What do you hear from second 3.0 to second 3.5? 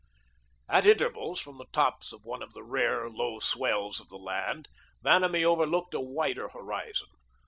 low